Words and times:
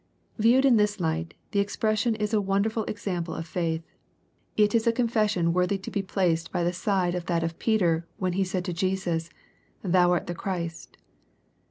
Viewed 0.39 0.65
in 0.65 0.77
this 0.77 0.99
light, 0.99 1.35
the 1.51 1.59
expression 1.59 2.15
is 2.15 2.33
a 2.33 2.41
wonderful 2.41 2.85
example 2.85 3.35
of 3.35 3.45
faith. 3.45 3.83
It 4.57 4.73
is 4.73 4.87
a 4.87 4.91
confession 4.91 5.53
worthy 5.53 5.77
to 5.77 5.91
be 5.91 6.01
placed 6.01 6.51
by 6.51 6.63
the 6.63 6.73
side 6.73 7.13
of 7.13 7.27
that 7.27 7.43
of 7.43 7.59
Peter, 7.59 8.07
when 8.17 8.33
he 8.33 8.43
said 8.43 8.65
to 8.65 8.73
Jesus," 8.73 9.29
Thou 9.83 10.11
art 10.11 10.25
the 10.25 10.33
Christ." 10.33 10.97